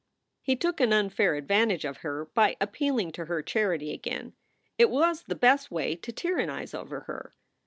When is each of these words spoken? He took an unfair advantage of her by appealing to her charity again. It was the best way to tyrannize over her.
He 0.41 0.55
took 0.55 0.81
an 0.81 0.91
unfair 0.91 1.35
advantage 1.35 1.85
of 1.85 1.97
her 1.97 2.25
by 2.25 2.57
appealing 2.59 3.11
to 3.11 3.25
her 3.25 3.43
charity 3.43 3.93
again. 3.93 4.33
It 4.79 4.89
was 4.89 5.21
the 5.27 5.35
best 5.35 5.69
way 5.69 5.93
to 5.95 6.11
tyrannize 6.11 6.73
over 6.73 7.01
her. 7.01 7.33